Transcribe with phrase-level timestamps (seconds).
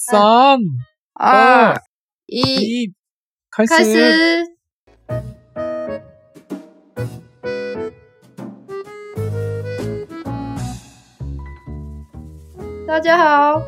[0.00, 0.60] 三、
[1.12, 1.74] 二、
[2.26, 2.94] 一，一，
[3.50, 3.72] 开始。
[3.72, 4.44] 开始。
[12.86, 13.60] 大家好，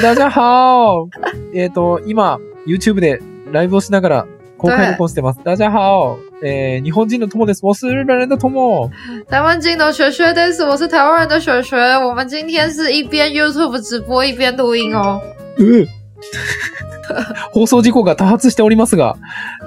[0.00, 1.08] 大家好。
[1.52, 3.20] えっと、今、YouTube で
[3.50, 4.26] ライブをしながら
[4.58, 5.40] 公開録音してます。
[5.42, 6.18] 大家好。
[6.44, 7.60] えー、日本人の友です。
[7.64, 8.90] 我是日本人的友。
[9.28, 11.76] 台湾金的雪雪的是，我是台湾人的雪雪。
[11.76, 15.20] 我们今天是一边 YouTube 直播一边录音哦。
[15.58, 15.86] う
[17.52, 19.16] 放送事故が多発しておりますが、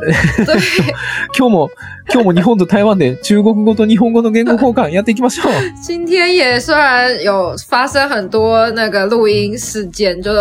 [0.46, 0.56] 对，
[1.38, 1.70] 今日も、
[2.12, 5.54] 今日も日本と台湾で中国語と日本語の言語交換やっていきましょう。
[5.82, 10.34] 今天也虽然有发生很多那个录音事件，就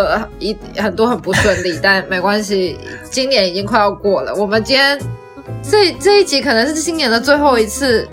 [0.77, 2.77] 很多很不顺利，但没关系，
[3.09, 4.33] 今年已经快要过了。
[4.35, 4.97] 我们今天
[5.61, 8.07] 这这一集可能是今年的最后一次，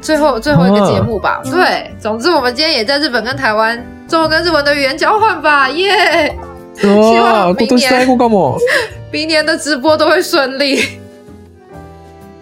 [0.00, 1.40] 最后最后一个节目吧。
[1.44, 6.36] 对，总之我们今天也在日本跟台湾中文跟日文的语言交换吧，耶、
[6.82, 8.06] うわー今年。
[9.12, 10.98] 明年的直播都会顺利。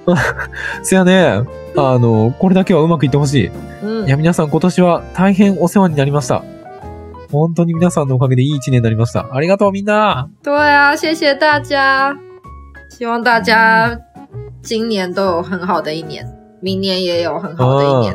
[0.83, 1.45] せやね、
[1.77, 3.51] あの、これだけはうまくいってほしい。
[3.83, 6.43] 嗯いや、皆さん今年は大変お世話になりました。
[7.33, 9.27] 本当に皆さんのおかげでいい一年になりました。
[9.33, 10.29] ありがとうみんな。
[10.43, 12.15] 对啊，谢谢大家，
[12.97, 13.99] 希望大家
[14.63, 16.27] 今年都有很好的一年，
[16.61, 18.15] 明年也有很好的一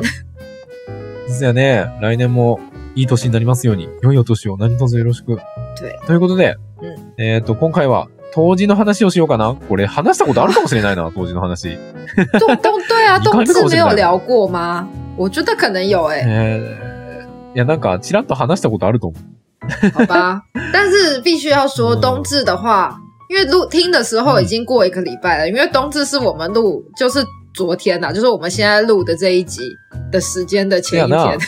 [1.26, 1.86] ですよね。
[2.00, 2.60] 来年も
[2.94, 3.88] いい年になりますように。
[4.02, 5.38] 良いお年を何卒よろしく。
[5.80, 9.54] 对ということで、うんえっ、と、今回は、当時の話をしようかな。
[9.68, 11.76] これ話したことあるかもしれないな、 当時の話。
[12.38, 12.56] 冬冬
[12.88, 14.86] 对啊，冬至没有聊过吗？
[15.16, 19.22] 我觉得可能有诶、えー、いや、なんか、ちらっと話したことあると思う。
[19.92, 20.42] 好吧。
[20.72, 22.98] 但是必须要说，嗯 冬至的话，
[23.29, 27.23] 因为录听的时候已经过一个礼拜了，因为冬至是我们录就是
[27.53, 29.61] 昨天呐、就是我们现在录的这一集
[30.11, 31.39] 的时间的前一对啊天。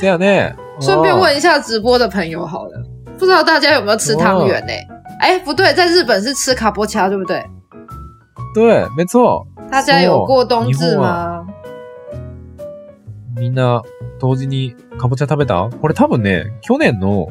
[0.00, 0.54] せやね。
[0.80, 2.82] 顺便うん问一下直播的朋友好了，
[3.18, 4.72] 不知道大家有没有吃汤圆呢？
[5.20, 7.44] 哎，不对，在日本是吃卡波恰，对不对？
[8.54, 9.46] 对、没错。
[9.70, 11.46] 大家有过冬至日本吗？
[13.36, 13.82] みんな、
[14.18, 17.28] 同時にかぼちゃ食べたこれ多分ね、去年の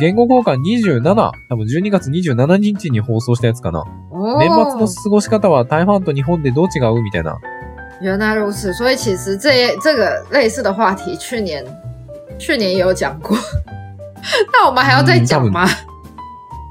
[0.00, 1.02] 言語交換27、
[1.48, 3.84] 多分12月27日に放送したやつかな。
[4.10, 7.00] 哦，年末の過ごし方は台湾と日本でどう違う？
[7.02, 7.36] みたいな。
[8.00, 11.64] 原来如此，所以其实这这个类似的话题，去年
[12.38, 13.36] 去年也有讲过。
[14.52, 15.68] 那我们还要再讲吗？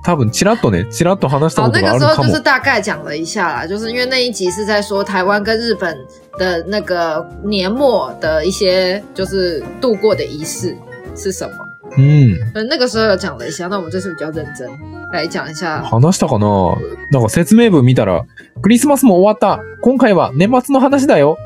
[0.05, 2.41] 多分チラッとね、チラッと話した好，こと那があるかも个时候就是。
[2.41, 5.97] 大概讲了一下啦，就是因为那一集是在说台湾跟日本
[6.37, 10.75] 的那个年末的一些就是度过的仪式
[11.15, 11.53] 是什么。
[11.97, 12.51] うん。
[12.53, 14.67] 所以那个时候有讲了一下，那我们这次比较认真
[15.11, 15.81] 来讲一下。
[15.83, 16.77] 話したかな？
[17.11, 18.25] なんか説明文見たら、
[18.61, 19.63] クリスマスも終わった。
[19.81, 21.37] 今回は年末の話だよ。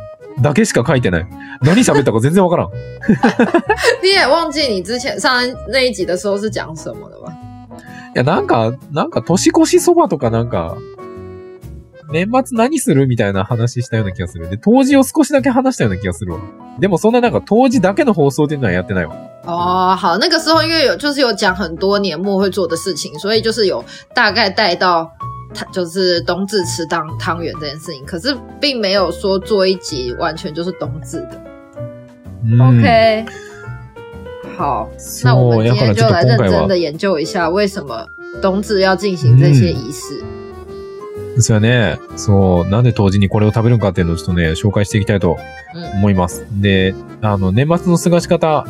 [0.42, 1.28] だけしか書いてない。
[1.62, 2.70] 何喋ったか全然わからん。
[4.04, 5.32] 你也忘记你之前上
[5.68, 7.34] 那一集的时候是讲什么了吗？
[8.16, 10.78] いや、なんか、なんか年越しそばとかなんか、
[12.12, 14.50] 年末何するみたいな話したような気がする。
[14.50, 16.40] で、当時を少しだけ話したような気がするわ。
[16.80, 19.16] でもそんななんか当時だけの放送っていうのはやってないわ。
[19.47, 25.11] 哦，好，那个时候因为有就是有讲很多年末会做的事情，所以就是有大概带到
[25.53, 31.41] 它就是冬至吃当汤圆这件事情，可是并没有说做一集完全就是冬至的。
[32.45, 32.81] うん。
[32.81, 33.27] OK，
[34.57, 34.89] 好，
[35.25, 38.09] 那我そう、们今だからちょっと天就来认今回は、真的研究一下为什么
[38.41, 40.23] 冬至要进行这些仪式。
[41.35, 41.99] ですよね。
[42.15, 45.39] そう、なんで当時にこれを食べるんかっていうのをちょっとね、紹介していきたいと
[45.75, 46.47] うん思います。
[46.61, 48.67] で、あの、年末の過ごし方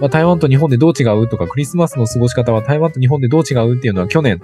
[0.00, 1.28] は台湾と日本でどう違う？
[1.28, 3.76] とか、クリスマスの過ごし方は台湾と日本でどう違う？
[3.76, 4.40] っていうのは去年、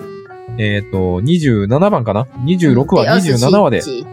[0.58, 4.04] えっ、と、27番かな ?26 話、27話で、集。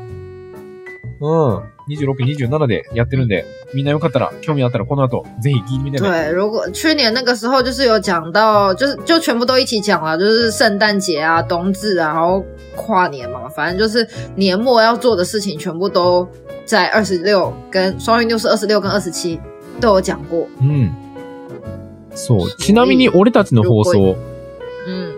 [1.20, 1.28] う
[1.60, 1.64] ん。
[1.90, 6.10] 26、27でやってるんで、みんなよかったら、興味あったらこの後、ぜひ聞いてみてね。
[6.10, 12.46] 对，如果去年那个时候就是有讲到，就是就全部都一起讲了，就是圣诞节啊、冬至啊，然后
[12.78, 16.26] 跨年嘛，反正就是年末要做的事情，全部都
[16.66, 19.38] 在二十六跟双运六是二十六跟二十七
[19.82, 20.48] 都有讲过。
[20.62, 20.90] うん。
[22.16, 22.52] そう。
[22.58, 24.16] ちなみに俺たちの放送、
[24.88, 25.14] 嗯，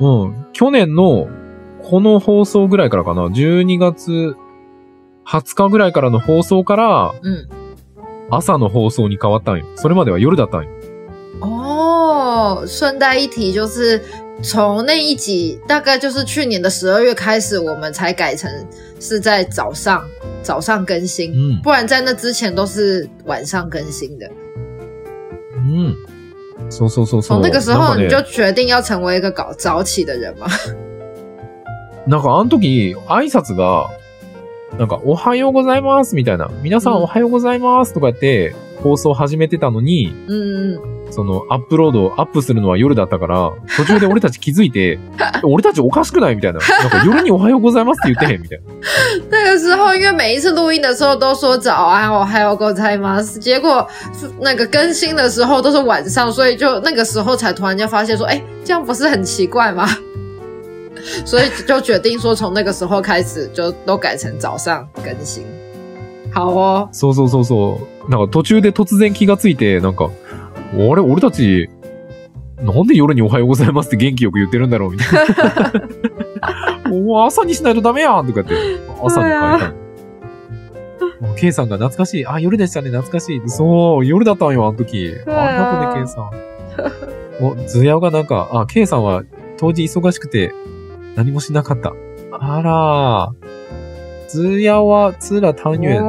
[0.00, 0.46] うん。
[0.52, 1.28] 去年の
[1.82, 3.26] この放送ぐらいからかな。
[3.26, 4.36] 12月
[5.24, 7.48] 20日ぐらいからの放送から嗯，
[8.30, 9.64] 朝の放送に変わったんよ。
[9.76, 10.70] それまでは夜だったんよ。
[11.40, 14.02] 哦，顺带一提，就是
[14.42, 18.50] 从那一集大概就是去年的十二月开始，我们才改成
[19.00, 20.04] 是在早上
[20.42, 21.62] 早上更新，うん。
[21.62, 24.28] 不然在那之前都是晚上更新的。
[25.56, 25.94] う
[26.66, 26.72] ん。
[26.72, 27.38] そうそうそうそう。
[27.38, 30.46] 从那个时候你就决定要成为一个搞早起的人吗？
[32.06, 33.90] なんかあの時、挨拶が、
[34.78, 36.50] なんか、おはようございますみたいな。
[36.62, 40.78] 皆さうんんおはようございますとかやって、放送始めてたのに、嗯
[41.10, 44.98] その、アップロード、アップするのは夜だったから、途中で俺たち気づいて、
[45.42, 46.60] 俺たちおかしくないみたいな。
[46.60, 48.64] なんか夜におはようございますって言ってへんみたいな。
[49.30, 53.86] 那个时候，因为每一次录音的时候都说早安，我还有ございます，结果
[54.40, 59.88] 那个更新的时候都是晚上，所以就那个时候才突然间发现说，哎，这样不是很奇怪吗？
[61.24, 65.44] 所以就决定说，从那个时候开始就都改成早上更新。
[66.32, 68.10] 好哦， そうそうそうそう。
[68.10, 70.10] なんか途中で突然気がついて、なんか、
[70.72, 71.68] あれ、俺たち、
[72.60, 75.72] なんで夜におはようございますって元気よく言ってるんだろうみたいな。
[76.92, 78.54] お朝にしないとダメやんとかって、
[79.02, 79.88] 朝に変えたの。
[81.20, 82.26] もう K さんが懐かしい。
[82.26, 83.42] あ、夜でしたね、懐かしい。
[83.46, 85.14] そう、夜だったんよ、あの時。
[85.26, 86.30] ありあがとうね、K さん。
[87.40, 89.22] お、ズヤがなんか、あ、K さんは
[89.56, 90.52] 当時忙しくて
[91.16, 91.92] 何もしなかった。
[92.32, 93.32] あら
[94.28, 96.02] ズヤは、ツラ単元。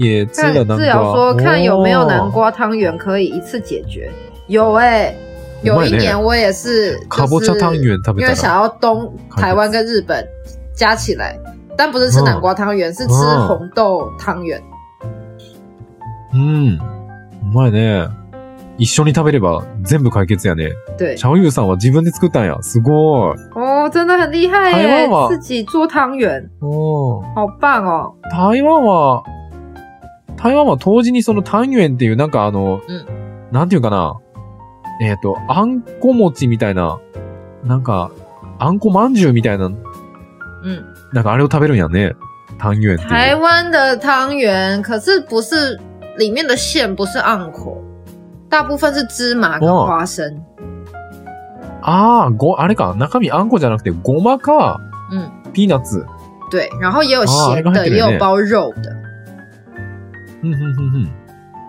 [0.00, 0.76] 哦，也吃看了南瓜。
[0.78, 2.30] 志尧说看有没有南哦。
[2.32, 4.10] 瓜汤圆可以一次解决。
[4.46, 5.14] 有哎、
[5.62, 6.98] 有一年我也是。
[8.16, 10.26] 因为想要东台湾跟日本
[10.74, 11.38] 加起来，
[11.76, 14.60] 但不是吃南瓜汤圆，是吃嗯红豆汤圆。
[16.32, 16.78] うん。
[16.78, 18.08] うまいね。
[18.78, 20.70] 一緒に食べれば全部解決やね。
[20.96, 22.56] 对，チャオユーさんは自分で作ったんや。
[22.62, 23.36] すごい。
[23.54, 28.14] 哦，真的很厉害台耶自己做汤圆，お好棒哦！
[28.30, 29.22] 台湾は、
[30.42, 33.06] 台湾は当時にその単元っていうなんかあの、うん
[33.52, 34.16] なんていうかな。
[35.02, 37.00] えっ、と、あんこ餅みたいな、
[37.64, 38.12] なんか、
[38.60, 39.74] あんこまんじゅうみたいな、嗯，
[41.12, 42.12] なんかあれを食べるんやね。
[42.58, 43.34] 単元って台。
[43.34, 45.80] 湾的汤圆可是不是
[46.16, 47.82] 里面的馅不是暗口，
[48.48, 50.30] 大部分是芝麻跟哦花生。
[51.82, 52.94] ああ、ご、あれか。
[52.94, 54.78] 中身あんこじゃなくて、ごまか、
[55.10, 56.04] 嗯，ピーナッツ。
[56.52, 58.94] 对，然后也有哦咸的，也有包肉的。
[60.40, 61.10] ふんふんふんふん。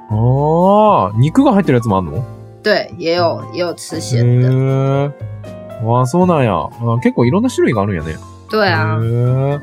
[0.09, 2.23] ああ、肉が入ってるやつもあんの？
[2.63, 4.47] 对，也有也有吃へ咸的。
[4.47, 5.85] え。
[5.85, 6.53] わあ、そうなんや。
[6.55, 6.69] あ
[7.01, 8.15] 結構いろんな種類があるんやね。
[8.49, 9.59] 对啊，へえ。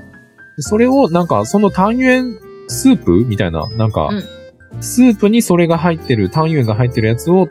[0.61, 2.25] それを、なんか、その単元
[2.67, 4.25] スープみたいな、なんか、うん
[4.81, 7.51] スープにそれが入ってる、単元が入ってるやつを、ん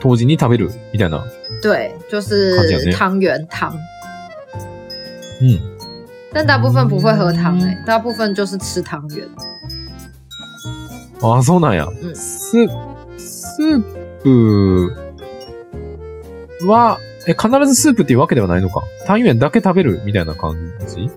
[0.00, 1.24] 当時に食べる、みたいな。
[1.62, 3.72] 对，就是汤圆汤。
[5.40, 5.58] うん。
[6.32, 9.26] 但大部分不会喝汤诶、大部分就是吃汤圆。
[11.22, 11.86] ああ、そうなんや。
[11.86, 12.50] うんス、
[13.18, 13.82] スー
[14.22, 14.92] プ
[16.66, 18.82] は、え、必ずスープっていうわけではないのか。
[19.06, 20.54] 単元だけ食べるみたいな感
[20.86, 21.10] じ？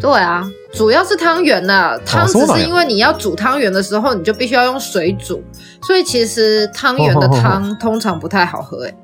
[0.00, 5.42] 对啊，主要是汤圆呐、汤只是因为你要煮汤圆的时候，你就必须要用水煮，
[5.82, 8.94] 所以其实汤圆的汤通常不太好喝诶、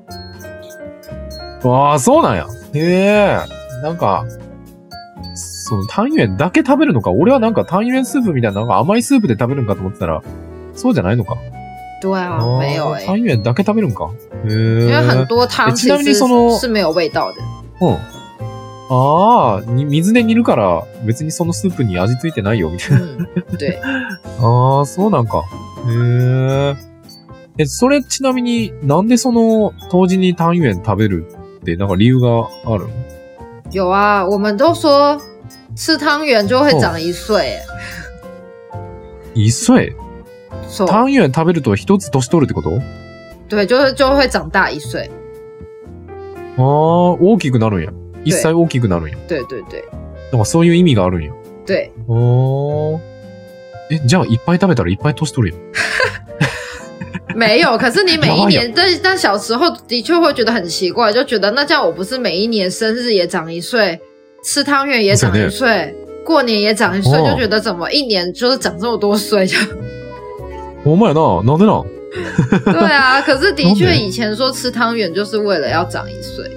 [1.61, 2.47] わあ、そうなんや。
[2.73, 3.39] へえ。
[3.83, 4.25] なんか、
[5.67, 7.11] その単元だけ食べるのか？
[7.11, 10.23] 俺はなんか単元スープみたいな、なんか甘いスープで食べるんかと思ってたら、
[10.73, 11.35] そうじゃないのか？
[12.01, 14.09] 对啊，没有诶、単元だけ食べるんか。
[14.45, 15.25] へ因为很え。
[15.25, 16.23] 多汤其实是
[16.69, 17.41] 没有味道的。
[17.81, 17.97] うん。
[18.89, 23.27] ああ、に水で煮るから別にそのスープに味ついてないよ、みたいな。
[24.47, 25.43] ああ、そうなんか。
[25.89, 26.75] へえ。
[27.57, 31.25] え、それちなみになんでその当時に単元食べる
[31.59, 32.89] ってなんか理由があるの？
[33.71, 35.19] 有啊，我们都说
[35.77, 37.61] 吃汤圆就会长一岁、欸。
[39.35, 39.93] 一岁？
[40.67, 42.81] そう単元食べると一つ年取るってこと？
[43.47, 45.09] 对，就是就会长大一岁。
[46.57, 47.91] ああ、大きくなるんや。
[48.25, 49.17] 一歳大きくなるんや。
[49.27, 49.83] 对对对
[50.31, 51.31] なんかそういう意味があるんや。
[51.67, 52.99] 对，あー
[53.91, 57.37] え、じゃあいっぱい食べたらいっぱい年取るやん。
[57.37, 57.77] 没有。
[57.77, 64.01] 可是你每一年， 但但小时候的确会觉得很奇怪，就觉得那这样我不是每一年生日也长一岁，
[64.47, 69.45] 吃汤圆也长一岁，过年也长一岁，哦就觉得怎么一年就是长这么多岁？
[69.45, 69.57] 就
[70.85, 71.85] お前な、なんでなん
[72.63, 73.21] 对啊。
[73.27, 76.49] 可是的确以前说吃汤圆就是为了要长一岁。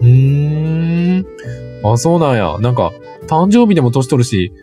[0.00, 1.26] うーん。
[1.84, 2.58] あ、そうなんや。
[2.62, 2.90] なんか、
[3.26, 4.54] 誕生日でも年取るし、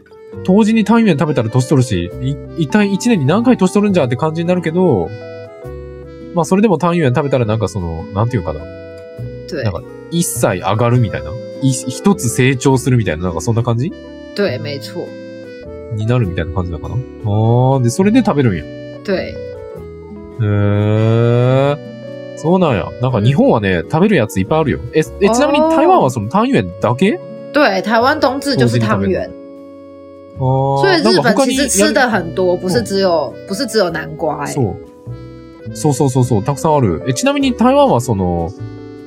[0.44, 5.12] 当時に単元食べたら年取るし、い、一体一年に何回年取るんじゃって感じになるけど、
[6.34, 8.62] まあそれでも単元食べたらなんかその、なんていうかな。
[9.48, 11.30] 对なんか、一歳上がるみたいな。
[11.62, 13.92] い一つ成長するみたいな、なんかそんな感じ？
[14.36, 15.06] 对，没错，
[15.96, 16.96] になるみたいな感じだかな？
[16.96, 18.64] ああ、で、それで食べるんや。
[19.04, 19.36] 对。
[20.42, 22.38] へえ。
[22.38, 22.90] そうなんや。
[23.02, 24.80] なんか日本はね、食べるやついっぱいあるよ。
[24.94, 27.20] え、え、ちなみに台湾はその単元だけ？
[27.52, 29.30] 对，台湾冬至就是汤圆，
[30.38, 34.54] あー所以日本其实吃的很多，不是只有不是只有南瓜、欸。
[34.54, 35.76] そう。
[35.76, 37.04] そうそうそうそう、たくさんある。
[37.08, 38.52] え、ちなみに台湾はその、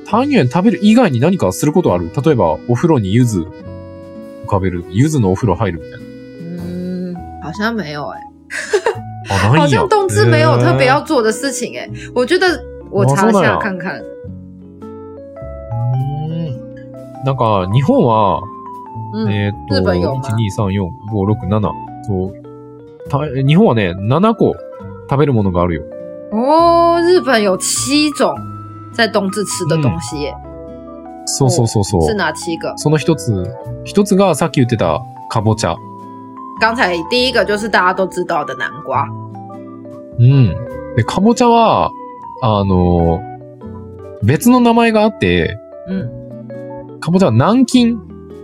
[0.05, 2.11] 単元食べる以外に何かすることある？
[2.23, 4.85] 例えば、お風呂に柚子浮かべる。
[4.91, 6.05] 柚子のお風呂入るみたいな。
[6.63, 8.21] 嗯，好像没有哎、
[9.29, 9.89] あ、ないんや好像。
[9.89, 12.47] 冬至没有特别要做的事情哎、我觉得
[12.91, 13.99] 我查一下看看。
[13.99, 16.55] うーん
[17.25, 18.41] なんか、日本は、
[19.15, 21.71] 嗯，えーっと、日本有吗1、2、3、4、5、6、7。
[22.05, 22.33] そう。
[23.09, 24.55] た日本はね、7個
[25.09, 25.83] 食べるものがあるよ。
[26.31, 28.33] 哦，日本有七种
[28.93, 30.33] 在冬至吃的东西耶，
[31.25, 32.01] そうそうそうそう。
[32.07, 32.73] 是哪七个？
[32.77, 33.43] その一つ、
[33.83, 35.75] 一つがさっき言ってた、かぼちゃ。
[36.61, 39.07] 刚才第一个就是大家都知道的南瓜，
[40.19, 40.55] うん。
[40.95, 41.91] で、かぼちゃは、
[42.41, 43.21] あの、
[44.21, 45.57] 別の名前があって、
[45.89, 47.97] 嗯，かぼちゃは南京、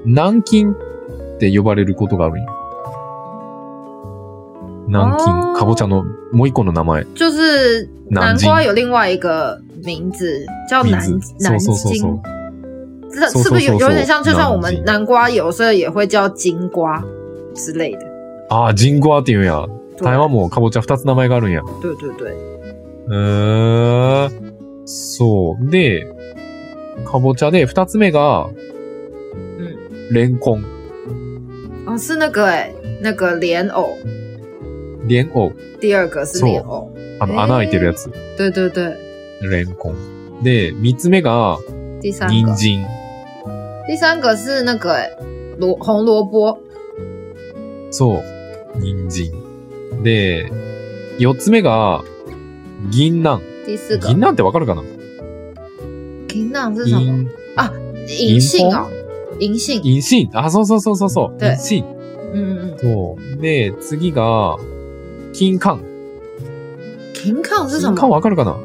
[0.06, 2.50] 南京って呼ばれることがあるんよ。
[4.88, 7.06] 南京、哦かぼちゃのもう一個の名前。
[7.14, 11.00] 就是南瓜有另外一个名字叫南
[11.40, 12.20] 南京う。。
[13.12, 14.24] 这是不是有有点像？
[14.24, 17.04] 就像我们南瓜有时候也会叫金瓜
[17.56, 18.06] 之类的。
[18.50, 19.68] ああ、ジンゴアって言うんや。
[19.98, 21.62] 对台湾もかぼちゃ二つ名前があるんや。
[21.82, 22.34] 对对对，
[23.12, 24.32] えー、
[24.86, 25.70] そう。
[25.70, 26.06] で、
[27.06, 28.50] かぼちゃで二つ目が、
[29.60, 30.64] 嗯，レンコン。
[31.86, 32.72] 哦，是那个哎、
[33.02, 33.98] 那个莲藕，
[35.08, 35.52] レンオ。
[35.82, 38.10] 第二个是莲藕，あの、えー穴開いてるやつ。
[38.38, 38.96] 对对对，
[39.42, 40.44] レンコン。
[40.44, 41.58] で、三つ目が、
[42.02, 42.86] 第三个，人参。
[43.88, 45.10] 第三个是那个哎、
[45.58, 46.60] 萝红萝卜，
[47.92, 48.80] そう。
[48.80, 49.32] 人参。
[50.04, 50.52] で、
[51.18, 52.04] 四つ目が、
[52.92, 53.42] 銀杏。
[53.66, 54.84] 第四个銀杏ってわかるかな？
[56.34, 57.26] 银杏是什么？
[58.08, 58.88] 銀、银杏哦，
[59.40, 60.30] 银杏，銀杏。
[60.34, 61.40] あ、そうそうそうそうそう。
[61.40, 61.84] で銀杏。
[62.32, 63.42] 嗯嗯嗯，そう。
[63.42, 64.58] で、次が、
[65.34, 65.80] 金柑。
[67.14, 68.10] 金柑是什金柑么？
[68.10, 68.56] わかるかな？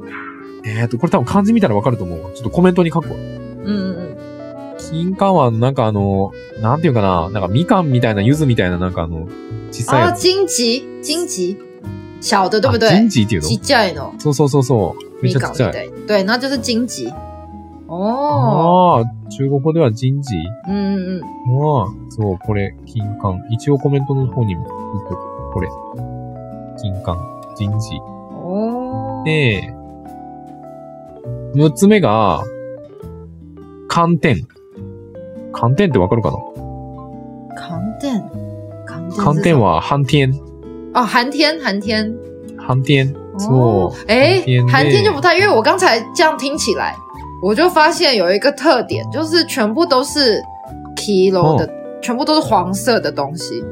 [0.66, 2.30] えっ、と、これ多分漢字見たらわかると思うわ。
[2.32, 3.16] ちょっとコメントに書くわ。
[3.16, 9.28] 嗯嗯嗯，金柑はなんかあの、なんていうかな、なんかみかんみたいな、柚子みたいな、なんかあの、
[9.70, 10.22] 小さい哦，やつ。
[10.22, 11.56] 荆棘，荆棘，
[12.20, 12.88] 小的对不あ对？
[12.88, 13.48] 金桔っていうの？
[13.48, 15.24] ちっちゃいの，そうそうそうそう。
[15.24, 15.88] めちゃちっちゃい。
[15.88, 17.12] 港对对，那就是荆棘。
[17.86, 20.34] 哦，ああ、中国語では人事
[20.66, 21.22] 嗯嗯嗯，
[21.82, 23.38] ああ、そう、これ、金柑。
[23.50, 24.64] 一応コメントの方にも。
[25.52, 25.68] これ。
[26.78, 27.16] 金柑。
[27.56, 28.00] 人事。
[28.32, 29.74] 哦，で、
[31.54, 32.42] 六つ目が、
[33.88, 34.36] 寒天。
[35.52, 36.36] 寒天ってわかるかな？
[37.56, 38.22] 寒天，
[38.86, 40.32] 寒天，寒天は寒天。
[40.92, 42.12] 哦，寒天，寒天。
[42.58, 43.14] 寒天。
[43.38, 46.94] そ哦う。，哎寒天，寒天で就不太，因为我刚才这样听起来，
[47.42, 50.42] 我就发现有一个特点，就是全部都是
[50.96, 51.70] kilo 的，
[52.02, 53.62] 全部都是黄色的东西，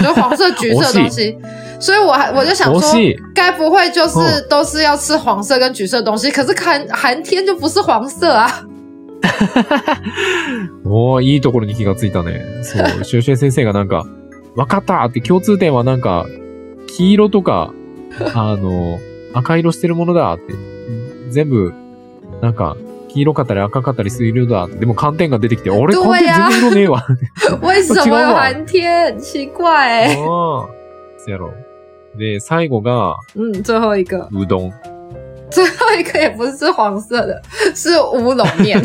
[0.00, 1.38] 就是黄色、橘色的东西。
[1.80, 2.80] 所以我还我就想说
[3.34, 6.30] 该不会就是嗯都是要吃黄色跟橘色的东西？
[6.30, 8.50] 可是 寒寒天就不是黄色啊？
[10.84, 12.40] おーいいところに気がついたね。
[12.62, 14.06] そう、シュウシュウ先生がなんか、
[14.56, 16.26] わかったって共通点はなんか、
[16.96, 17.72] 黄色とか、
[18.34, 18.98] あの、
[19.34, 20.54] 赤色してるものだって。
[21.30, 21.72] 全部、
[22.40, 22.76] なんか、
[23.08, 24.76] 黄色かったり赤かったりする色だって。
[24.78, 27.04] でも寒天が出てきて、俺对寒天呀全然色ねえわ。
[27.62, 29.18] 为什么寒天？
[29.20, 30.68] 奇怪哎、ああ、
[31.18, 31.52] そやろ。
[32.18, 34.72] で、最後が、嗯，最后一个，うどん。
[35.50, 37.40] 最后一个也不是黄色的，
[37.74, 38.82] 是乌龙面。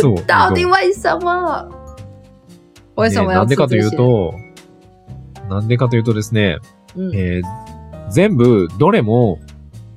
[0.00, 0.14] そう。
[0.14, 1.68] う 到底どん为什么？
[2.96, 3.90] 为什么ね要なんでかという？
[3.90, 4.34] と、
[5.50, 6.58] なんでかというとですね、
[6.96, 7.42] 嗯えー
[8.10, 9.38] 全部、どれも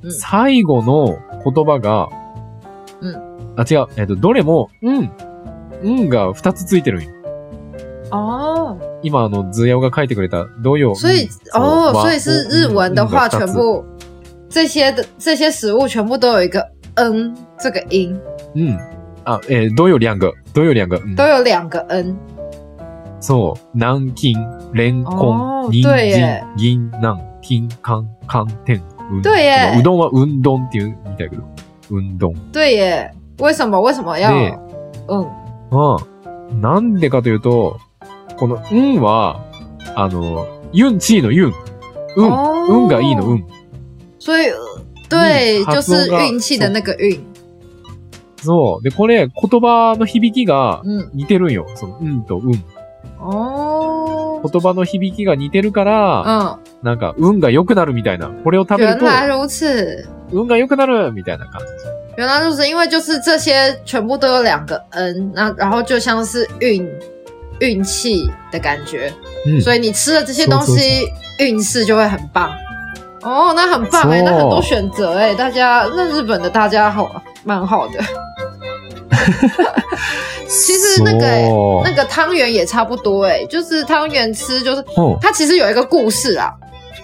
[0.01, 2.09] うん、最後の言葉が、
[3.01, 3.15] うん
[3.57, 5.11] あ、違う、えっ、と、どれも、うん、
[5.83, 7.09] うんが二つついてるんよ。
[9.05, 10.95] 哦，今、あの、ズヤオが書いてくれた、同様。
[10.95, 13.85] 所以哦，わ所以是日文的话，全部
[14.49, 16.65] 这些的这些食物全部都有一个
[17.59, 18.19] 这个音，
[18.53, 20.33] 两个？
[20.53, 20.99] 两个？
[21.43, 21.85] 两个。
[23.19, 23.77] そう。
[23.77, 24.35] 南京、
[24.73, 28.81] レンコ哦ン、人参、銀杏、金柑、寒天。
[29.09, 31.43] うん对耶うどんはうんどんっていうみたいだけど。
[31.91, 32.33] うんどん。
[32.51, 33.79] 对耶，为什么？
[33.81, 34.29] 为什么要？
[34.29, 34.57] 对
[35.07, 35.27] 嗯
[35.71, 35.97] ああ、
[36.59, 37.77] なんでかというと、
[38.37, 39.41] この、うんは、
[39.95, 41.53] あの、ユンチーのユン。
[42.17, 42.31] うん。
[42.31, 43.43] 哦運がいいの運。
[44.19, 44.51] 所以
[45.09, 47.19] 对，嗯就是运气的那个运。
[48.37, 48.83] そう。
[48.83, 51.65] で、これ、言葉の響きが嗯似てるんよ。
[51.75, 52.63] その、うんとうん。
[53.19, 58.29] 哦，言葉の響きが似てるから、嗯，なんか、運が良くなるみたいな。
[58.29, 60.07] これを食べると、原来如此。
[60.31, 61.67] 運が良くなるみたいな感じ。
[62.17, 63.51] 原来就是因为就是这些
[63.85, 66.87] 全部都有两个 n，那然后就像是运
[67.60, 69.12] 运气的感觉，
[69.46, 69.60] うん。
[69.60, 72.52] 所以你吃了这些东说说西，运势就会很棒。
[73.22, 78.02] 哦，那很棒哎、说那很多选择哎、大家那日本的大家好蛮好的。
[80.48, 86.50] 其实那个欸そう那个汤圆也差不多哎、就是汤圆吃就是うん它其实有一个故事啊，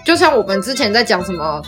[0.03, 1.61] 就像我们之前在讲什么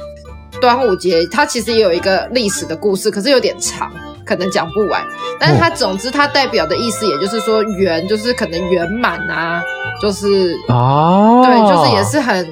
[0.59, 3.91] 端午节，它其实也有一个历史的故事，可是有点长，
[4.24, 5.02] 可能讲不完。
[5.38, 9.62] 但是它总之它代表的意思，也就是说圆，就是可能圆满啊，
[10.00, 12.48] 就是啊，对，就是也是很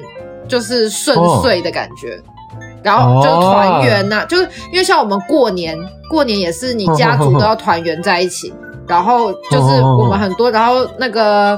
[0.47, 2.21] 就是顺遂的感觉。
[2.83, 5.77] 然后就团圆呐、就是因为像我们过年，
[6.09, 8.53] 过年也是你家族都要团圆在一起。
[8.85, 11.57] 然后就是我们很多，然后那个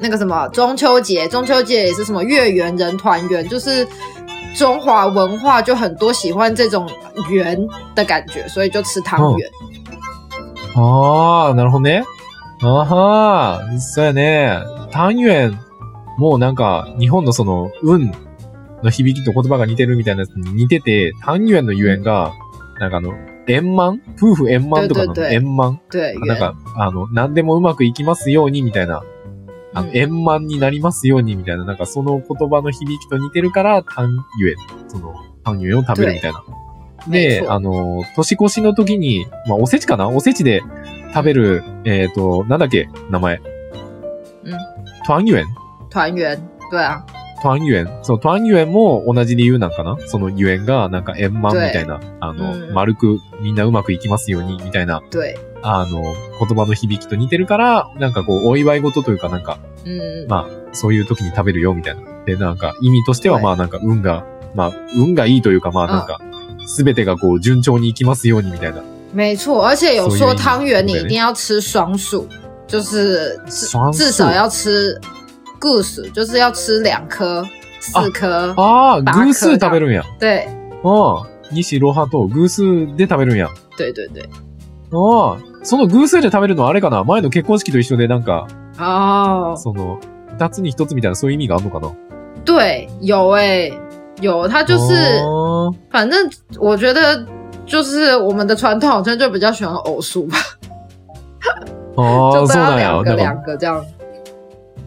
[0.00, 3.86] 那个什么中秋节，中秋节也是什么月圆人团圆，就是
[4.56, 6.88] 中华文化就很多喜欢这种
[7.30, 7.56] 圆
[7.94, 9.48] 的感觉，所以就吃汤圆。
[10.74, 12.04] ああ、なるほどね。
[12.62, 14.58] あはー、そうやね。
[14.90, 15.58] 単元
[16.18, 18.10] もなんか、日本のその、運
[18.82, 22.32] の響きと言葉が似てるみたいなやつに似てて、単元のゆえんが、
[22.80, 23.12] なんかあの、
[23.48, 24.00] 円満？
[24.20, 25.80] 夫婦円満とかの円満？
[25.90, 29.02] 对，圆なんか、あの、何でもうまくいきますようにみたいな、
[29.76, 29.96] あの、うん。
[29.96, 34.56] 円満になりますようにみたいな、なんかその言葉の響きと似てるから、単元、
[34.88, 35.14] その、
[35.44, 36.42] 単元を食べるみたいな。
[37.08, 40.08] で、あの、年越しの時に、まあ、おせちかな？
[40.08, 40.62] おせちで
[41.14, 42.88] 食べる、えっ、と、なんだっけ？
[43.10, 43.36] 名前。
[43.36, 44.58] うん。
[45.06, 45.44] 团圆
[45.90, 46.36] 团圆，
[46.72, 47.04] 对啊，
[47.42, 47.88] 团圆。
[48.02, 49.96] そう、团圆も同じ理由なんかな？
[50.06, 52.74] そのゆえんが、なんか円満みたいな、あの、うん。
[52.74, 62.02] 丸くみんなうまくいきますように、みたいな、对，あの、言葉の響きと似てるから、なんかこう、お祝い事というかなんか、嗯，まあ、そういう時に食べるよ、みたいな。
[62.24, 64.24] で、なんか、意味としては、はいまあなんか、運が、
[64.54, 66.18] まあ、運がいいというか、まあなんか、
[66.66, 68.82] すべてがこう、順調にいきますように、みたいな。
[69.14, 72.26] 没错，而且有说所以汤圆你对一定要吃双数，
[72.66, 73.98] 就是至双数。
[73.98, 75.00] 至少要吃
[75.60, 77.44] goose，就是要吃两颗、
[77.80, 80.02] 四颗，ああ、バカ偶数食べるんや。
[80.18, 80.48] 对。
[80.84, 83.48] ああ、西ロハと偶数で食べるんや。
[83.76, 84.28] 对对对，
[84.92, 87.04] ああ、その偶数で食べるのはあれかな？
[87.04, 88.46] 前の結婚式と一緒でなんか、
[88.78, 90.00] 哦，その、
[90.38, 91.92] 二つに一つみたいなそういう意味があるのかな？
[92.44, 93.72] 对，有诶、
[94.20, 96.28] 有，它就是，あ反正
[96.60, 97.26] 我觉得
[97.66, 100.36] 就是我们的传统好像就比较喜欢偶数吧，
[101.96, 102.82] あああ、就都そうなんや。
[102.82, 103.84] 要两个两个这样，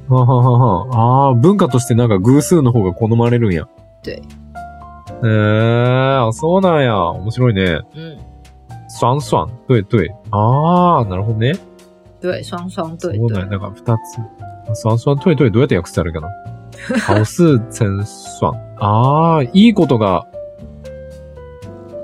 [0.09, 3.67] ははははああ、文化としてなんか偶数の方が好まれるんや。
[4.03, 4.21] 对。
[5.23, 6.97] ええあそうなんや。
[7.09, 7.81] 面白いね。
[7.93, 8.17] 嗯，
[8.99, 9.47] 双双。
[9.67, 10.09] 对对。
[10.31, 11.53] ああ、なるほどね。
[12.21, 13.45] 对，双双对そうなんや。
[13.47, 14.81] 对，なんか二つ。
[14.81, 16.29] 双双对对どうやって訳してあるかな
[17.07, 18.53] 好事成双。
[18.79, 20.27] ああ、いいことが、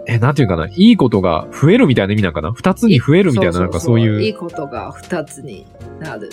[0.08, 0.68] え、なんていうかな。
[0.68, 4.22] いいことが増えるみたいな意味なんかな二つに増えるみたいな、なんかそういう。
[4.22, 5.66] いいことが二つに
[6.00, 6.30] なる。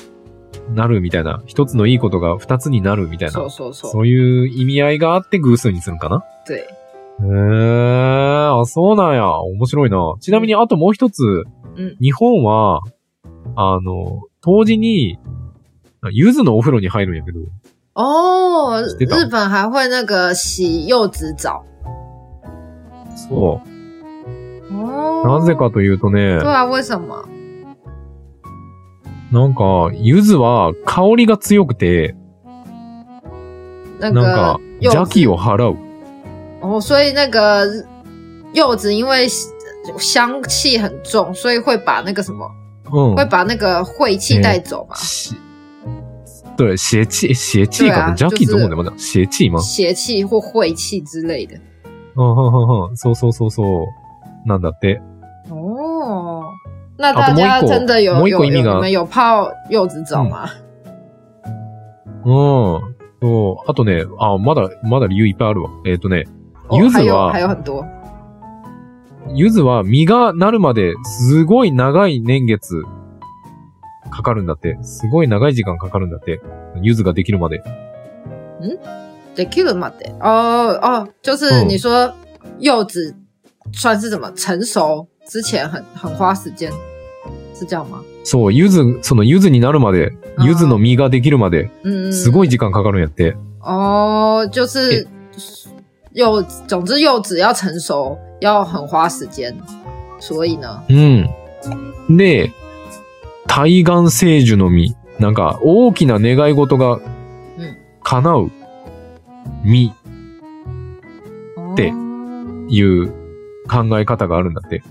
[0.70, 1.42] なるみたいな。
[1.46, 3.32] 一つのいいことが二つになるみたいな。
[3.32, 3.90] そうそうそう。
[3.90, 6.24] そういう意味合いがあって偶数にするんかな？
[6.46, 6.64] 对，へ
[7.20, 9.30] え、あ、そうなんや。
[9.38, 10.14] 面白いな。
[10.20, 12.80] ちなみに、あともう一つ、うん日本は、
[13.56, 15.18] あの、当時に、
[16.10, 17.40] 柚子のお風呂に入るんやけど、
[17.94, 21.62] 哦，知道日本还会那个洗柚子澡。
[23.14, 24.74] そう。
[24.74, 27.24] 哦，なぜかというとね对，啊，为什么？
[29.32, 32.14] なんか、柚子は香りが強くて、
[33.98, 35.76] 那なんか邪気子を払う。
[36.60, 37.66] 哦，所以那个
[38.52, 39.26] 柚子因为
[39.98, 42.50] 香气很重，所以会把那个什么，
[42.92, 43.24] うん会。
[43.24, 45.34] 把那个晦气带走嘛，し
[46.56, 48.92] 对、邪气、邪气かな对啊邪気どうでもだ。
[48.92, 49.58] 邪气吗？
[49.60, 51.58] 邪气或晦气之类的。
[52.14, 52.96] うん、うん、うん、うん。
[52.96, 53.86] そうそうそうそう。
[54.46, 55.00] なんだって。
[57.02, 60.48] 哦，那啊大家真的有有有你们有泡柚子澡吗？
[62.24, 62.94] うん。
[63.20, 63.70] そう。
[63.70, 65.70] あとね、あ、まだ、まだ理由いっぱいあるわ。
[65.84, 66.24] えっ、とね、
[66.68, 67.84] 哦柚子は还有很多。
[69.34, 72.82] 柚子は実がなるまで、すごい長い年月、
[74.10, 74.78] かかるんだって。
[74.82, 76.40] すごい長い時間かかるんだって。
[76.80, 77.62] 柚子ができるまで。
[79.34, 82.12] できるまで哦哦，就是嗯你说
[82.58, 83.14] 柚子
[83.72, 86.70] 算是怎么成熟之前很很花时间，
[88.24, 93.36] そう、柚子、その柚子になるまで、柚子の実ができるまで、嗯，すごい時間かかるんやって。
[93.60, 95.06] 哦，就是
[96.14, 99.54] 柚，总之柚子要成熟要很花时间，
[100.20, 102.16] 所以呢，うん。
[102.16, 102.52] で、
[103.46, 104.94] 対岸聖樹の実。
[105.18, 107.00] なんか、大きな願い事がうん
[108.02, 108.50] 叶う
[109.64, 109.92] 実
[111.76, 113.12] 对哦いう
[113.68, 114.82] 考え方があるんだって。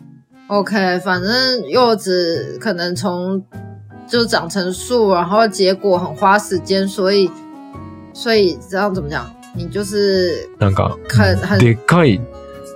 [0.51, 3.41] OK，反正柚子可能从
[4.05, 7.31] 就长成树，然后结果很花时间，所以
[8.13, 9.23] 所以这样怎么讲？
[9.55, 12.19] 你就是なんか、很很でっかい、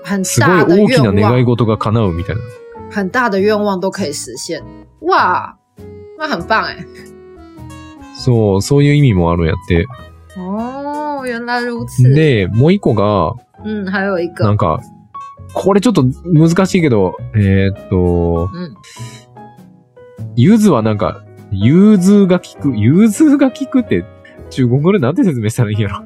[0.05, 2.41] 很すごい大的大きな願い事が叶うみたいな。
[2.89, 4.63] 很大的愿望都可以实现。
[5.01, 5.57] 哇，
[6.17, 6.77] 那很棒哎！
[8.17, 9.85] そう、そういう意味もあるんやって。
[10.37, 12.03] 哦，哦，原来如此。
[12.13, 13.35] で、もう一個が、
[13.65, 14.79] 嗯，还有一个なん，か、
[15.57, 18.75] これちょっと難しいけど、えーっと、嗯，
[20.35, 22.75] ゆずはなんか、融通が効く。
[22.77, 24.03] 融通が効くって、
[24.49, 26.03] 中国語でなんて説明したらいいんやろ？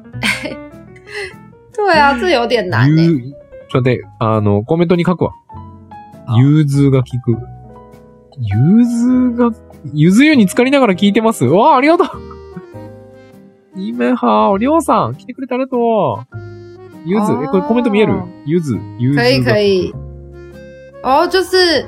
[1.76, 3.06] 对啊，这有点难欸诶。
[3.06, 5.32] ゆちょっと待って、あの、コメントに書くわ。
[6.26, 7.36] あ融通が効く。
[8.38, 9.50] 融通が、
[9.92, 11.44] ゆず湯に浸かりながら聞いてます。
[11.44, 12.08] わあ、ありがとう
[13.80, 16.49] イメハー、りょうさん、来てくれてありがとう。
[17.06, 18.12] ゆず、え、これコメント見える？
[18.12, 19.16] あーゆず、ゆず。
[19.16, 19.22] が。
[19.22, 19.94] 可以可以。
[21.02, 21.86] 哦，就是，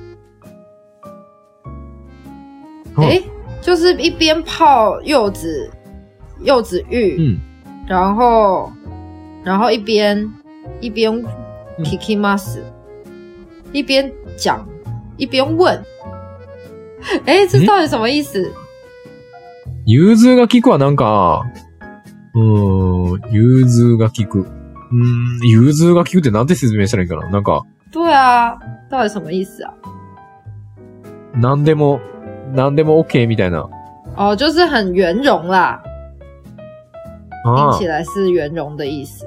[2.97, 3.23] 哦诶，
[3.61, 5.71] 就是一边泡柚子
[6.41, 7.41] 柚子浴，うん。
[7.87, 8.73] 然后
[9.45, 10.31] 然后一边
[10.81, 11.13] 一边
[11.79, 11.85] 嗯。
[11.85, 12.59] kiki mas，、
[13.73, 14.67] 一边讲
[15.19, 15.83] 一边问，
[17.27, 18.51] 哎，这嗯到底什么意思？
[19.85, 21.43] 融通が効くはなんか、
[22.35, 24.47] うーん、融通が効く。
[24.93, 27.29] うーん、融通が効くってなんて説明したらいいかな？
[27.31, 28.59] なんか、对啊，
[28.91, 29.73] 到底什么意思啊？
[31.35, 32.01] なんでも、
[32.53, 33.69] なんでも OK みたいな。
[34.17, 35.83] 哦，就是很圆融啦，
[37.45, 39.27] 听あ起来是圆融的意思。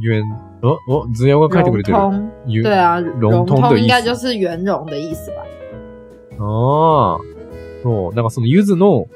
[0.00, 0.22] 圆、
[0.62, 1.98] お、お、ズヤオが書いてくれてる。
[1.98, 5.44] 融通，ゆ对啊，融融通应该就是圆融的意思吧？
[6.38, 7.18] ああ。
[7.82, 8.14] そう。
[8.14, 9.06] だからそのゆずの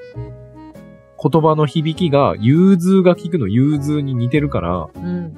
[1.22, 5.32] 言葉の響きが、融通が効くの融通に似てるから、嗯，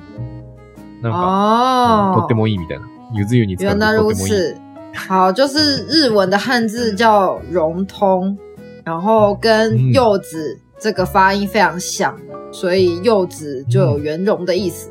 [1.03, 2.89] なんか、哦，とってもいいみたいな。
[3.13, 4.15] ゆず湯に使うととってもいい。
[4.15, 4.57] 此，
[4.95, 8.37] 好，就是日文的汉字叫融通，
[8.85, 12.17] 然后跟嗯柚子这个发音非常像，
[12.51, 14.91] 所以柚子就有圆融的意思。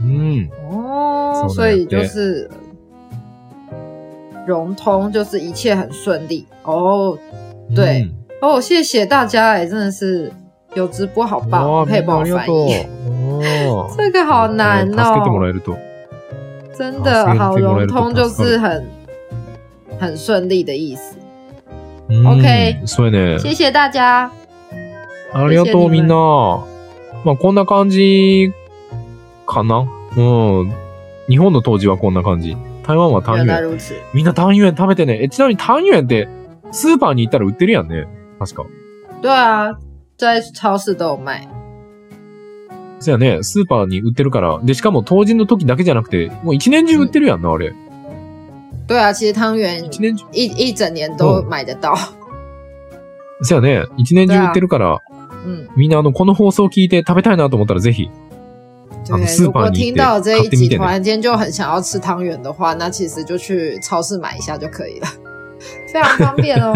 [0.00, 0.48] うん。
[0.70, 2.48] 哦，所以就是
[4.46, 6.46] 融通，就是一切很顺利。
[6.62, 7.18] 哦
[7.74, 8.08] 对
[8.40, 10.32] 哦，谢谢大家哎，真的是
[10.74, 11.50] 有直播好うん。
[11.50, 12.24] 棒，可以帮我。
[12.24, 12.86] 翻译。
[13.96, 15.76] 这个好难哦。
[16.76, 18.86] 真的好融通，就是很
[19.98, 21.16] 很顺利的意思。
[22.08, 22.76] うん OK。
[23.38, 24.30] 谢谢大家。
[25.32, 26.14] ありがとう、みんな。
[27.24, 28.52] まあ、こんな感じ
[29.46, 29.88] かな？
[30.16, 30.20] う
[30.64, 30.72] ん。
[31.28, 32.56] 日本の当時はこんな感じ。
[32.86, 33.78] 台湾は単元。
[34.14, 35.18] みんな単元食べてね。
[35.22, 36.28] え、ちなみに単元って、
[36.70, 38.06] スーパーに行ったら売ってるやんね。
[38.38, 38.66] 確か。
[39.20, 39.76] 对啊，
[40.16, 41.48] 在超市都有卖。
[43.00, 43.42] そうやね。
[43.42, 44.58] スーパーに売ってるから。
[44.62, 47.72] で、しかも当時の時だけじゃなくて、もう一年中売ってるやんな、あれ。
[48.88, 50.24] 对啊，其实汤圆一年中。
[50.32, 51.94] 一一整年都买得到。
[53.42, 53.86] そうやね。
[53.96, 55.00] 一年中売ってるから、
[55.46, 56.88] 嗯，みんなあの、この放送聞い。
[56.88, 57.36] て食べたい。
[57.36, 58.08] なと思ったらぜひ。
[59.04, 59.42] 对啊ス。
[59.42, 65.06] ー如果パーに行って听到这一集，突然间就很想要吃汤圆的话，那其实就去超市买一下就可以了，
[65.92, 66.74] 非常方便哦。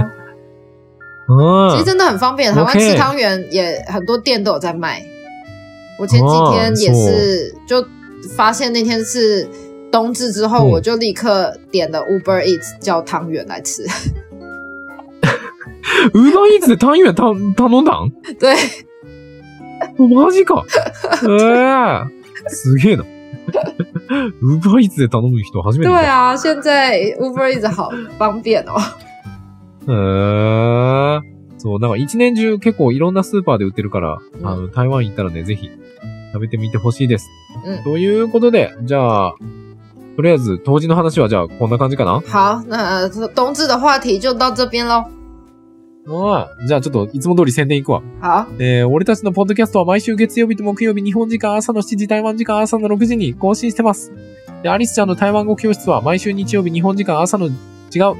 [1.73, 2.53] 其实真的很方便。
[2.53, 5.03] 台湾吃汤圆也很多店都有在卖。
[5.99, 7.85] 我前几天也是就
[8.37, 9.47] 发现那天是
[9.91, 13.85] 冬至之后，我就立刻点了 Uber Eats 叫汤圆来吃。
[16.13, 18.11] Uber Eats 汤圆汤汤东汤。
[18.39, 18.57] 对。
[19.97, 20.65] 我妈鸡搞。
[22.49, 23.05] 死劲的。
[24.41, 25.73] Uber Eats 汤东汤。
[25.83, 28.81] 对啊，现在 Uber Eats 好方便哦。
[29.89, 31.21] へえ
[31.59, 35.71] そう、なんか一年中結構いろんなスーパーで売ってるから、うんあの、台湾行ったらね、ぜひ
[36.33, 37.29] 食べてみてほしいです。
[37.65, 39.35] うんということで、じゃあ、
[40.17, 42.21] とりあえず当時の話はじゃあこんな感じかな？
[42.21, 45.07] 好，那冬至的话题就到这边喽。
[46.05, 46.67] うん。
[46.67, 48.03] じゃあちょっといつも通り宣伝いくわ。
[48.21, 54.13] 好，えー、俺たちのポッドキャストは毎週月曜日と木曜日、日本時間朝の7時、台湾時間朝の6時に更新してます。
[54.63, 57.55] で、アリスちゃんの台湾語教室は毎週日曜日、日本時間朝の、違う、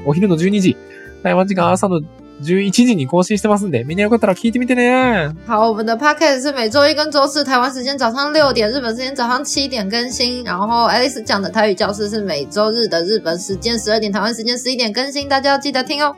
[0.05, 0.77] お昼の12時、
[1.23, 2.01] 台湾時間朝の
[2.41, 5.33] 11時に更新してますんで、みんなよかったら聞いてみてね。
[5.47, 10.43] 好，我们的 podcast 是每周一跟周四台湾时间早上六点，日本时间早上七点更新。
[10.43, 16.15] 然后 Alice 讲的台语教室是每周日的日本时间十二点，台湾时间十一点更新，大家要记得听哦。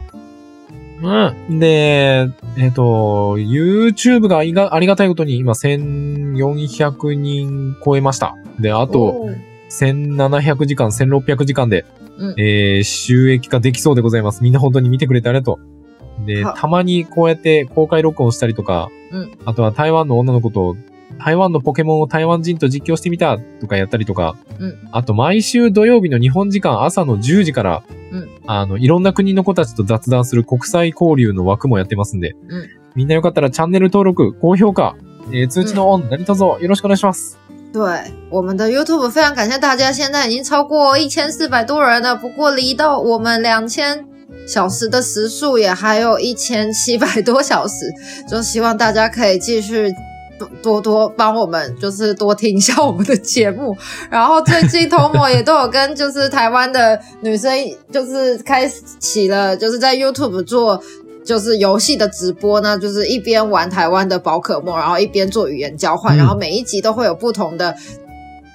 [1.03, 1.59] うん。
[1.59, 8.33] で、えっ、と、YouTube がありがありがたいことに今1400人超えました。
[8.59, 9.29] で、あと、哦
[9.69, 11.85] 1700時間、1600時間で、
[12.17, 12.35] うん。
[12.37, 14.43] えー収益化できそうでございます。
[14.43, 15.59] みんな本当に見てくれてありがと
[16.23, 16.25] う。
[16.25, 19.37] では、たまにこうやって公開録音したりとか、うん。
[19.45, 20.75] あとは台湾の女の子と、
[21.19, 24.77] 台湾のポケモンを台湾人と実況してみたとかやったりとか、うん。
[24.91, 28.29] あと毎週土曜日の日本時間朝の10時から、うん。
[28.47, 32.69] あの、いろんな国の子たちと雑談する国際交流の枠もやってますんで、うん。
[32.95, 34.95] みんなよかったらチャンネル登録、高評価、
[35.31, 37.39] えー通知のオン、何卒よろしくお願いします。
[37.75, 37.83] 对，
[38.29, 42.15] 我们的 YouTube 非常感谢大家，现在已经超过一千四百多人了。
[42.15, 44.05] 不过离到我们两千
[44.47, 47.93] 小时的时数也还有一千七百多小时，
[48.31, 49.93] 就希望大家可以继续
[50.63, 53.75] 多多帮我们，就是多听一下我们的节目。
[54.09, 57.51] 然后最近 Tomo 也都有跟就是台湾的女生，
[57.91, 58.65] 就是开
[58.99, 60.81] 启了就是在 YouTube 做
[61.25, 67.75] 就是游戏的直播呢，就是一边玩台湾的宝可梦，然后一边做语言交换，嗯然后每一集都会有不同的。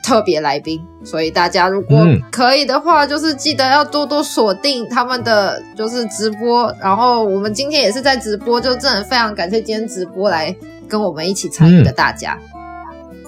[0.03, 6.75] 特别来宾，所以大家如果嗯可以的话，就是记得要多多锁定他们的就是直播。
[6.81, 10.57] 然后我们今天也是在直播，就真的非常感谢今天直播来
[10.89, 12.37] 跟我们一起参与的大家。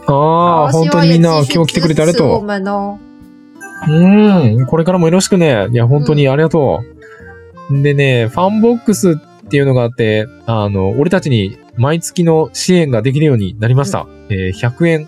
[0.07, 2.99] ああ、好本当にみんな今日来てくれてありがと们哦。
[3.87, 3.93] う。
[3.93, 4.67] うん。
[4.67, 5.69] これからもよろしくね。
[5.71, 6.81] いや、本当にありがと
[7.71, 7.83] う。
[7.83, 14.07] でね、ファンボックスっていうのがあって、あの、俺たちに毎月の支援ができるようになりました。
[14.29, 15.07] えー100円、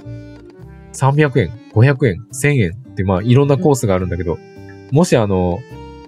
[0.93, 4.39] 300円、500円、1000円って、まあ、いろんなコースがあるんだけど、
[4.93, 5.59] もしあの、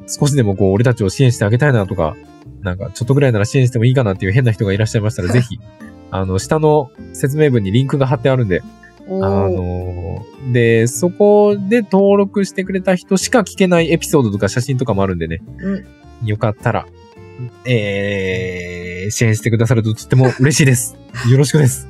[0.06, 2.16] 少しでもこう、俺たちを支援してあげたいなとか、
[2.62, 5.58] なんか、ちょっとぐらいなら支援してもいいかなっていう変な人がいらっしゃいましたら、 ぜひ、
[6.10, 8.62] あの、下の説明文にリンクが貼ってあるんで、
[9.08, 15.38] あ哦，のーで、そこで登録してくれた人しか聞けないエピソードとか写真とかもあるんでね。
[15.58, 15.84] うん
[16.24, 16.86] よかったら、
[17.65, 20.95] えー、支援してくださるととっても嬉しいです。
[21.29, 21.87] よろしくです。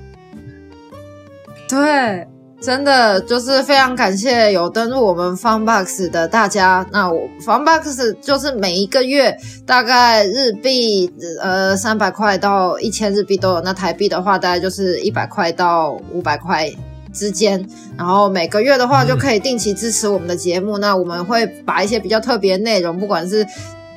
[1.69, 2.27] 对，
[2.61, 6.85] 真的就是非常感谢有登录我们 Funbox 的大家。
[6.91, 16.71] 那我 Funbox 就是每一个月大概日币呃三百块到一千日币都有，那台币的话大概就是一百块到五百块。
[17.13, 17.61] 之间，
[17.97, 20.77] 然后每个月的话嗯就可以定期支持我们的节目。
[20.77, 23.45] 那我们会把一些比较特别的内容，不管是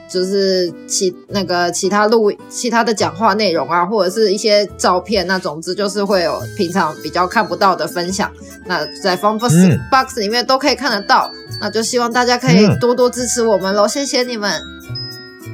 [0.09, 8.31] 就是其那个其他录其他的讲话内容啊，或者是一些照片，那总之就是会有平常比较看不到的分享。
[8.67, 11.31] 那在 Fun Box、嗯 Box 里面都可以看得到。
[11.61, 14.61] 那就希望大家可以嗯多多支持我们喽，谢谢你们。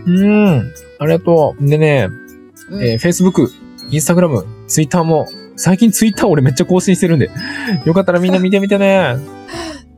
[0.07, 0.73] うん。
[0.99, 1.69] ありがとう。
[1.69, 2.09] でね、
[2.71, 7.31] 嗯えー Facebook、Instagram、Twitter も、最近 Twitter 俺めっちゃ更新してるんで、
[7.85, 9.19] よかったらみんな見てみてね。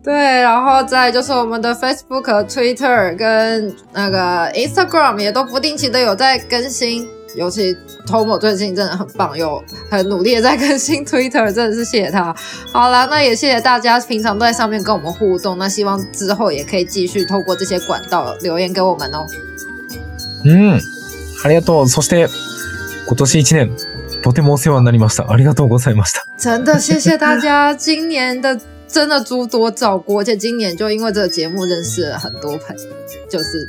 [0.03, 7.07] 对，然后再就是我们的 Facebook、Twitter 跟那个 Instagram 也都不定期的有在更新，
[7.37, 12.35] 尤其 Tomo 最近真的很棒，有很努力的在更新 Twitter，真的是谢谢他。
[12.73, 19.27] 好啦，那也谢谢大家平常都在上面跟我们互动，那希望之后也可以继续透过这些管道留言给我们哦。
[20.45, 20.81] うん。
[21.45, 21.89] ありがとう。
[21.89, 22.29] そして、
[23.07, 23.71] 今年一年、
[24.23, 25.31] とてもお世話になりました。
[25.31, 26.25] ありがとうございました。
[26.37, 32.84] 真的谢谢大家，今年的 真的诸多照顾，而且今年就因为这个节目认识了很多朋友，
[33.30, 33.68] 就是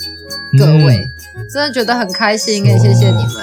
[0.58, 1.10] 各位，
[1.52, 3.34] 真的觉得很开心也谢谢你们。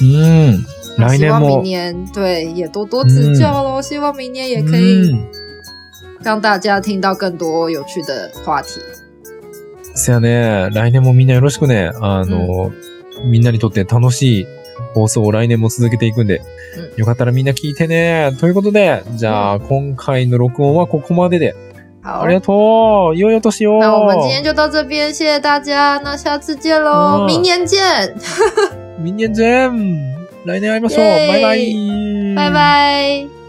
[0.00, 0.52] うん。
[0.52, 0.64] うん。
[0.98, 1.62] 来年希望明も。
[1.62, 5.18] 年对也多多指教喽，希望明年也可以うん。
[6.22, 8.80] 让大家听到更多有趣的话题。
[9.94, 11.90] そやね、来年もみんなよろしくね。
[12.00, 12.70] あの、
[13.24, 14.46] みんなにとって楽しい
[14.94, 16.42] 放送を来年も続けていくんで、
[16.96, 18.32] うよかったらみんな聞いてね。
[18.38, 21.54] ということで、じゃあ、今回の録音はここまでで。
[22.04, 23.16] 好あり，がとう。
[23.16, 23.78] 良いお年を。
[23.78, 27.80] 那我们今天就到这边，谢谢大家，那下次见喽，嗯明年见，
[28.98, 29.70] 明年见。
[30.44, 31.04] 来年会いましょう。
[31.04, 32.34] イェーイバイバイ。
[32.34, 32.50] 拜。
[32.50, 33.41] 拜。